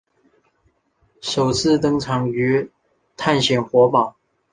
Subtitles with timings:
[1.21, 2.71] 首次登场于
[3.15, 4.15] 探险活宝。